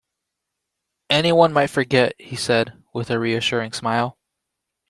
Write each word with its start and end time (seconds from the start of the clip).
"Any 1.11 1.31
one 1.31 1.53
might 1.53 1.67
forget," 1.69 2.15
he 2.17 2.35
said, 2.35 2.73
with 2.91 3.11
a 3.11 3.19
reassuring 3.19 3.71
smile. 3.73 4.17